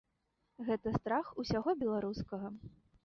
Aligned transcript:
Гэта 0.69 0.93
страх 0.95 1.29
усяго 1.43 1.77
беларускага. 1.83 2.47